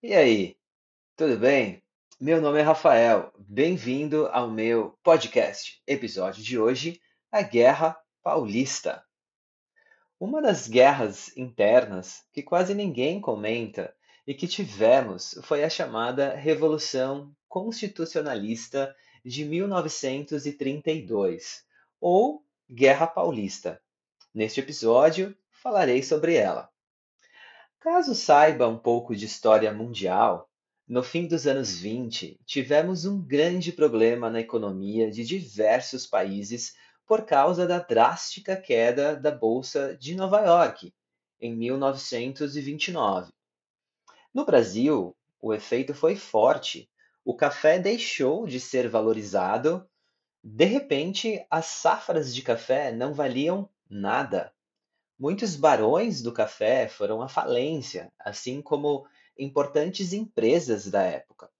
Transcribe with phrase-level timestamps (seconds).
[0.00, 0.56] E aí,
[1.16, 1.82] tudo bem?
[2.20, 5.82] Meu nome é Rafael, bem-vindo ao meu podcast.
[5.84, 7.00] Episódio de hoje:
[7.32, 9.04] A Guerra Paulista.
[10.20, 13.92] Uma das guerras internas que quase ninguém comenta
[14.24, 18.94] e que tivemos foi a chamada Revolução Constitucionalista
[19.24, 21.64] de 1932,
[22.00, 23.82] ou Guerra Paulista.
[24.32, 26.70] Neste episódio, falarei sobre ela.
[27.90, 30.46] Caso saiba um pouco de história mundial,
[30.86, 36.74] no fim dos anos 20, tivemos um grande problema na economia de diversos países
[37.06, 40.92] por causa da drástica queda da Bolsa de Nova York
[41.40, 43.32] em 1929.
[44.34, 46.90] No Brasil, o efeito foi forte.
[47.24, 49.88] O café deixou de ser valorizado.
[50.44, 54.52] De repente, as safras de café não valiam nada.
[55.18, 59.04] Muitos barões do café foram à falência, assim como
[59.36, 61.50] importantes empresas da época.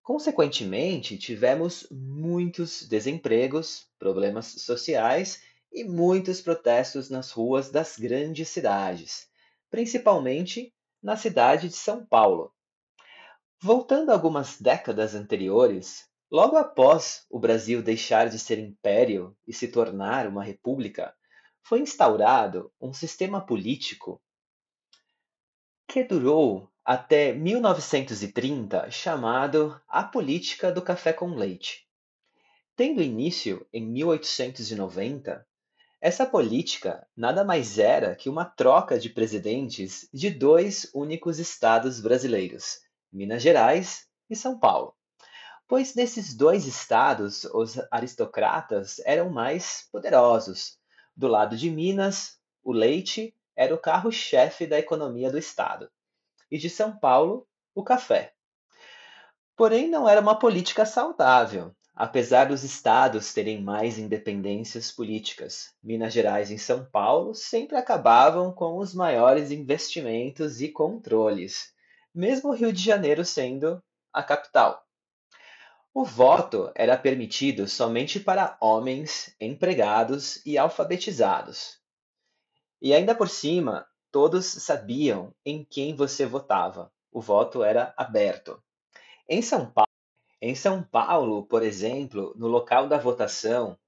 [0.00, 9.26] Consequentemente, tivemos muitos desempregos, problemas sociais e muitos protestos nas ruas das grandes cidades,
[9.68, 12.52] principalmente na cidade de São Paulo.
[13.60, 20.28] Voltando algumas décadas anteriores, logo após o Brasil deixar de ser império e se tornar
[20.28, 21.12] uma república,
[21.64, 24.20] foi instaurado um sistema político
[25.88, 31.88] que durou até 1930, chamado a Política do Café com Leite.
[32.76, 35.46] Tendo início em 1890,
[36.02, 42.80] essa política nada mais era que uma troca de presidentes de dois únicos estados brasileiros,
[43.10, 44.94] Minas Gerais e São Paulo.
[45.66, 50.78] Pois nesses dois estados os aristocratas eram mais poderosos,
[51.16, 55.90] do lado de Minas, o leite era o carro-chefe da economia do estado,
[56.50, 58.32] e de São Paulo, o café.
[59.56, 65.72] Porém, não era uma política saudável, apesar dos estados terem mais independências políticas.
[65.82, 71.72] Minas Gerais e São Paulo sempre acabavam com os maiores investimentos e controles,
[72.12, 73.80] mesmo o Rio de Janeiro sendo
[74.12, 74.84] a capital.
[75.96, 81.78] O voto era permitido somente para homens, empregados e alfabetizados.
[82.82, 86.92] E ainda por cima, todos sabiam em quem você votava.
[87.12, 88.60] O voto era aberto.
[89.28, 89.88] Em São Paulo,
[90.42, 93.78] em São Paulo, por exemplo, no local da votação,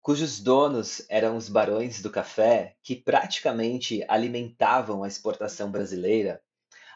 [0.00, 6.42] cujos donos eram os barões do café, que praticamente alimentavam a exportação brasileira,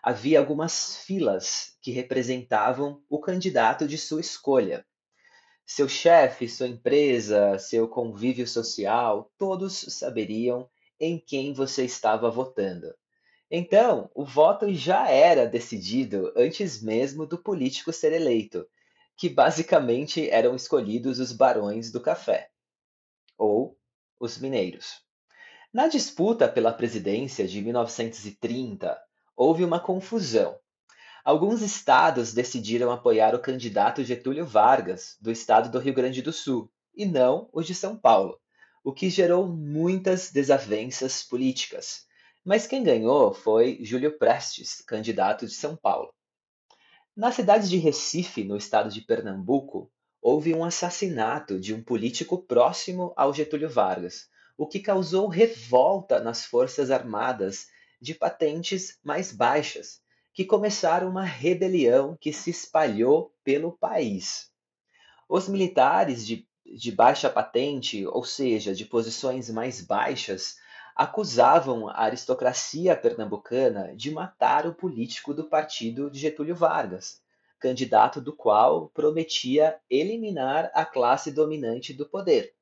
[0.06, 4.86] havia algumas filas que representavam o candidato de sua escolha.
[5.66, 12.94] Seu chefe, sua empresa, seu convívio social, todos saberiam em quem você estava votando.
[13.50, 18.64] Então, o voto já era decidido antes mesmo do político ser eleito,
[19.16, 22.48] que basicamente eram escolhidos os barões do café,
[23.36, 23.76] ou
[24.20, 25.02] os mineiros.
[25.72, 28.96] Na disputa pela presidência de 1930,
[29.36, 30.58] houve uma confusão.
[31.24, 36.70] Alguns estados decidiram apoiar o candidato Getúlio Vargas, do estado do Rio Grande do Sul,
[36.94, 38.40] e não o de São Paulo,
[38.82, 42.06] o que gerou muitas desavenças políticas.
[42.44, 46.14] Mas quem ganhou foi Júlio Prestes, candidato de São Paulo.
[47.16, 49.90] Na cidade de Recife, no estado de Pernambuco,
[50.22, 56.44] houve um assassinato de um político próximo ao Getúlio Vargas, o que causou revolta nas
[56.44, 57.66] Forças Armadas
[58.00, 60.00] de patentes mais baixas,
[60.32, 64.50] que começaram uma rebelião que se espalhou pelo país.
[65.28, 70.56] Os militares de, de baixa patente, ou seja, de posições mais baixas,
[70.94, 77.22] acusavam a aristocracia pernambucana de matar o político do partido de Getúlio Vargas,
[77.58, 82.55] candidato do qual prometia eliminar a classe dominante do poder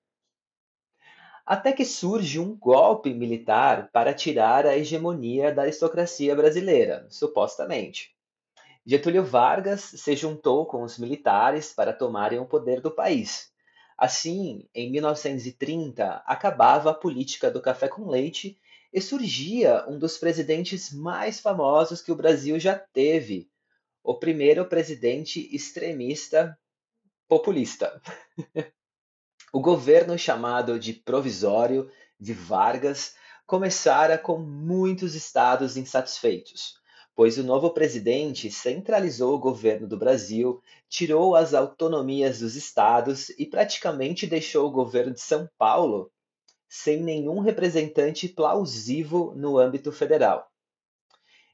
[1.44, 8.14] até que surge um golpe militar para tirar a hegemonia da aristocracia brasileira, supostamente.
[8.86, 13.52] Getúlio Vargas se juntou com os militares para tomarem o poder do país.
[13.96, 18.58] Assim, em 1930, acabava a política do café com leite
[18.92, 23.48] e surgia um dos presidentes mais famosos que o Brasil já teve,
[24.02, 26.58] o primeiro presidente extremista
[27.28, 28.00] populista.
[29.54, 33.14] O governo chamado de provisório de Vargas
[33.46, 36.74] começara com muitos estados insatisfeitos,
[37.14, 43.46] pois o novo presidente centralizou o governo do Brasil, tirou as autonomias dos estados e
[43.46, 46.10] praticamente deixou o governo de São Paulo
[46.68, 50.50] sem nenhum representante plausível no âmbito federal.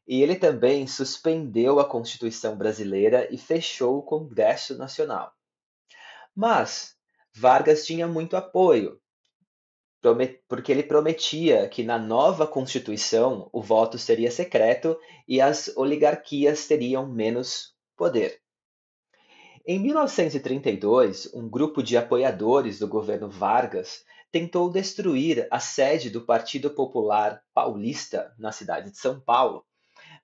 [0.09, 5.35] E ele também suspendeu a Constituição brasileira e fechou o Congresso Nacional.
[6.35, 6.99] Mas
[7.35, 9.01] Vargas tinha muito apoio,
[10.49, 14.99] porque ele prometia que na nova Constituição o voto seria secreto
[15.29, 18.41] e as oligarquias teriam menos poder.
[19.67, 24.03] Em 1932, um grupo de apoiadores do governo Vargas
[24.33, 29.65] tentou destruir a sede do Partido Popular Paulista na cidade de São Paulo,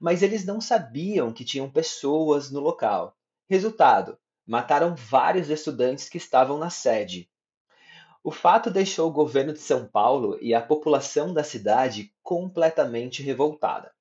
[0.01, 3.15] mas eles não sabiam que tinham pessoas no local.
[3.49, 7.29] Resultado: mataram vários estudantes que estavam na sede.
[8.23, 13.93] O fato deixou o governo de São Paulo e a população da cidade completamente revoltada.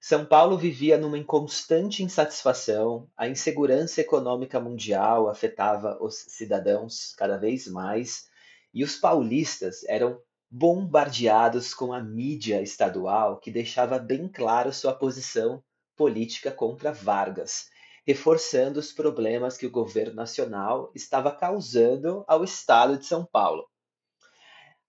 [0.00, 7.68] São Paulo vivia numa inconstante insatisfação, a insegurança econômica mundial afetava os cidadãos cada vez
[7.68, 8.28] mais,
[8.72, 10.18] e os paulistas eram
[10.50, 15.62] bombardeados com a mídia estadual que deixava bem claro sua posição
[15.94, 17.66] política contra Vargas,
[18.10, 23.68] reforçando os problemas que o governo nacional estava causando ao estado de São Paulo.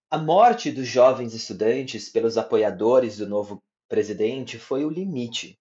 [0.10, 5.56] A morte dos jovens estudantes pelos apoiadores do novo presidente foi o limite.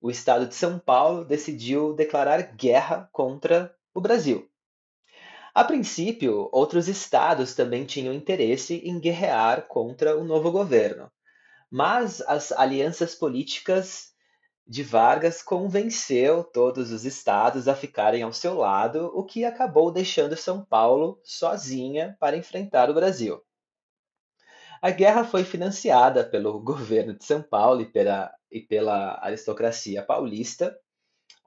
[0.00, 4.50] O estado de São Paulo decidiu declarar guerra contra o Brasil.
[5.54, 11.08] A princípio, outros estados também tinham interesse em guerrear contra o novo governo,
[11.70, 14.13] mas as alianças políticas
[14.66, 20.36] de Vargas convenceu todos os estados a ficarem ao seu lado, o que acabou deixando
[20.36, 23.42] São Paulo sozinha para enfrentar o Brasil.
[24.80, 30.74] A guerra foi financiada pelo governo de São Paulo e pela, e pela aristocracia paulista,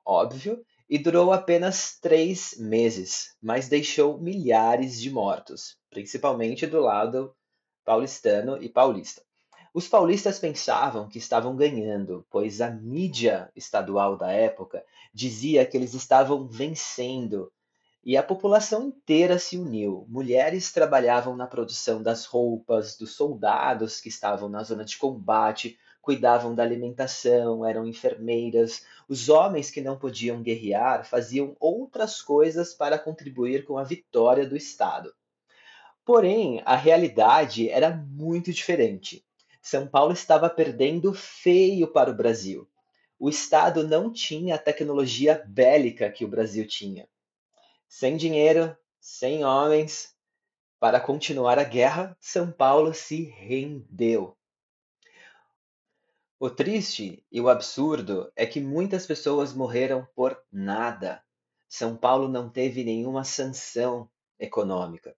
[0.06, 7.36] óbvio, e durou apenas três meses, mas deixou milhares de mortos, principalmente do lado
[7.84, 9.27] paulistano e paulista.
[9.78, 14.84] Os paulistas pensavam que estavam ganhando, pois a mídia estadual da época
[15.14, 17.54] dizia que eles estavam vencendo
[18.04, 20.04] e a população inteira se uniu.
[20.10, 26.56] Mulheres trabalhavam na produção das roupas dos soldados que estavam na zona de combate, cuidavam
[26.56, 28.84] da alimentação, eram enfermeiras.
[29.08, 34.58] Os homens que não podiam guerrear faziam outras coisas para contribuir com a vitória do
[34.58, 35.14] Estado.
[36.04, 39.27] Porém, a realidade era muito diferente.
[39.70, 42.66] São Paulo estava perdendo feio para o Brasil.
[43.20, 47.06] O Estado não tinha a tecnologia bélica que o Brasil tinha.
[47.86, 50.16] Sem dinheiro, sem homens,
[50.80, 54.38] para continuar a guerra, São Paulo se rendeu.
[56.40, 61.22] O triste e o absurdo é que muitas pessoas morreram por nada.
[61.68, 64.10] São Paulo não teve nenhuma sanção
[64.40, 65.14] econômica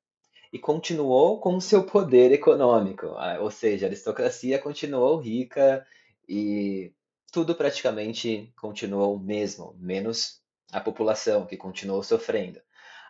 [0.51, 3.07] e continuou com seu poder econômico,
[3.39, 5.85] ou seja, a aristocracia continuou rica
[6.27, 6.91] e
[7.31, 10.41] tudo praticamente continuou o mesmo, menos
[10.71, 12.59] a população, que continuou sofrendo.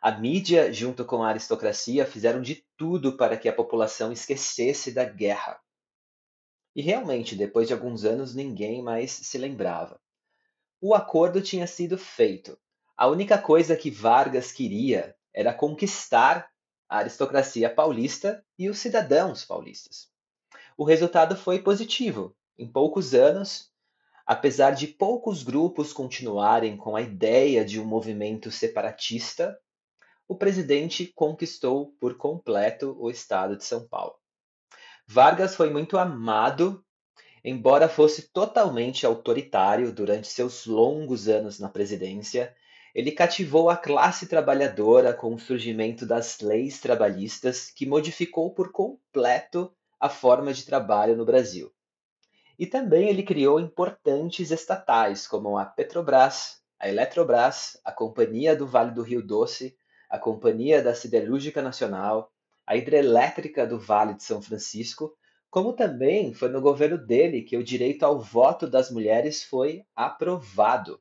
[0.01, 5.03] A mídia, junto com a aristocracia, fizeram de tudo para que a população esquecesse da
[5.03, 5.59] guerra.
[6.75, 9.99] E realmente, depois de alguns anos, ninguém mais se lembrava.
[10.81, 12.57] O acordo tinha sido feito.
[12.95, 16.48] A única coisa que Vargas queria era conquistar
[16.89, 20.09] a aristocracia paulista e os cidadãos paulistas.
[20.75, 22.35] O resultado foi positivo.
[22.57, 23.69] Em poucos anos,
[24.29, 29.59] Apesar de poucos grupos continuarem com a ideia de um movimento separatista,
[30.27, 34.13] o presidente conquistou por completo o estado de São Paulo.
[35.07, 36.85] Vargas foi muito amado,
[37.43, 42.55] embora fosse totalmente autoritário durante seus longos anos na presidência.
[42.99, 49.73] Ele cativou a classe trabalhadora com o surgimento das leis trabalhistas, que modificou por completo
[49.97, 51.71] a forma de trabalho no Brasil.
[52.59, 58.91] E também ele criou importantes estatais, como a Petrobras, a Eletrobras, a Companhia do Vale
[58.91, 59.77] do Rio Doce,
[60.09, 62.33] a Companhia da Siderúrgica Nacional,
[62.67, 65.15] a Hidrelétrica do Vale de São Francisco,
[65.49, 70.99] como também foi no governo dele que o direito ao voto das mulheres foi aprovado.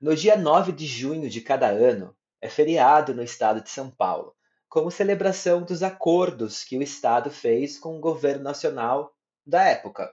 [0.00, 4.34] No dia 9 de junho de cada ano, é feriado no estado de São Paulo,
[4.66, 9.14] como celebração dos acordos que o estado fez com o governo nacional
[9.44, 10.10] da época,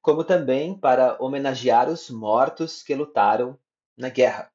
[0.00, 3.56] como também para homenagear os mortos que lutaram
[3.96, 4.50] na guerra.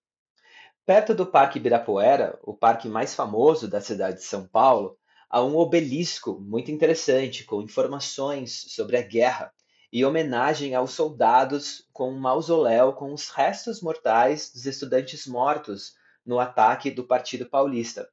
[0.85, 4.97] Perto do Parque Ibirapuera, o parque mais famoso da cidade de São Paulo,
[5.29, 9.49] há um obelisco muito interessante com informações sobre a guerra
[9.91, 16.39] e homenagem aos soldados com um mausoléu com os restos mortais dos estudantes mortos no
[16.39, 18.09] ataque do Partido Paulista.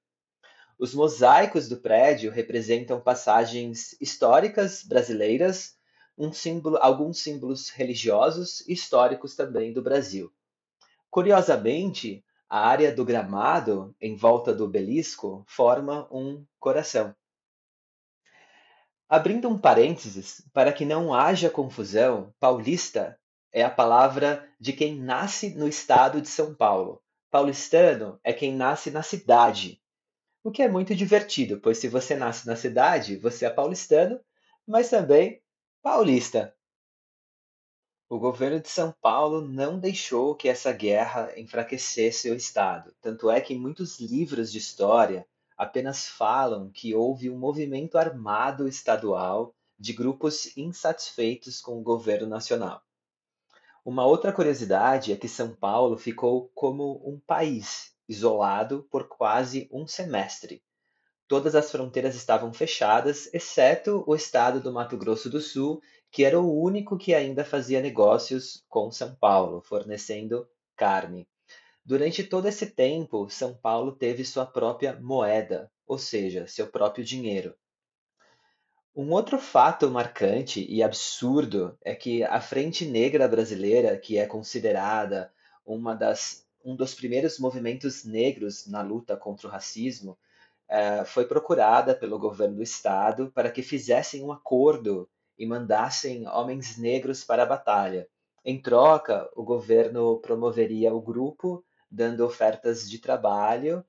[0.78, 5.76] Os mosaicos do prédio representam passagens históricas brasileiras
[6.16, 10.33] um símbolo, alguns símbolos religiosos e históricos também do Brasil.
[11.11, 17.14] Curiosamente, a área do gramado em volta do obelisco forma um coração.
[19.14, 23.16] Abrindo um parênteses, para que não haja confusão, paulista
[23.52, 27.00] é a palavra de quem nasce no estado de São Paulo.
[27.30, 29.80] Paulistano é quem nasce na cidade,
[30.42, 34.18] o que é muito divertido, pois se você nasce na cidade, você é paulistano,
[34.66, 35.40] mas também
[35.80, 36.52] paulista.
[38.09, 42.92] O governo de São Paulo não deixou que essa guerra enfraquecesse o Estado.
[43.00, 45.25] Tanto é que muitos livros de história
[45.56, 52.82] apenas falam que houve um movimento armado estadual de grupos insatisfeitos com o governo nacional.
[53.84, 59.87] Uma outra curiosidade é que São Paulo ficou como um país, isolado por quase um
[59.87, 60.62] semestre.
[61.28, 66.40] Todas as fronteiras estavam fechadas, exceto o estado do Mato Grosso do Sul, que era
[66.40, 71.26] o único que ainda fazia negócios com São Paulo, fornecendo carne.
[71.84, 77.54] Durante todo esse tempo, São Paulo teve sua própria moeda, ou seja, seu próprio dinheiro.
[78.96, 85.30] Um outro fato marcante e absurdo é que a Frente Negra Brasileira, que é considerada
[85.66, 90.16] uma das um dos primeiros movimentos negros na luta contra o racismo,
[90.70, 95.06] uh, foi procurada pelo governo do estado para que fizessem um acordo
[95.38, 98.08] e mandassem homens negros para a batalha.
[98.42, 101.62] Em troca, o governo promoveria o grupo,
[101.94, 103.84] dando ofertas de trabalho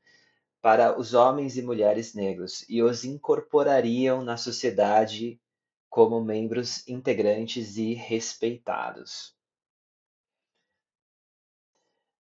[0.61, 5.39] para os homens e mulheres negros e os incorporariam na sociedade
[5.89, 9.35] como membros integrantes e respeitados.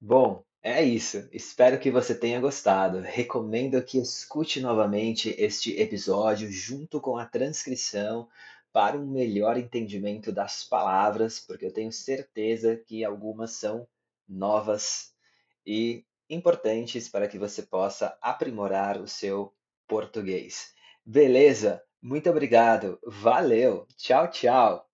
[0.02, 1.28] Bom, é isso.
[1.32, 3.00] Espero que você tenha gostado.
[3.00, 8.28] Recomendo que escute novamente este episódio junto com a transcrição
[8.72, 13.88] para um melhor entendimento das palavras, porque eu tenho certeza que algumas são
[14.28, 15.14] novas
[15.70, 19.54] e importantes para que você possa aprimorar o seu
[19.88, 20.74] português.
[21.06, 21.84] Beleza?
[22.02, 23.00] Muito obrigado.
[23.06, 23.86] Valeu.
[23.96, 24.89] Tchau, tchau.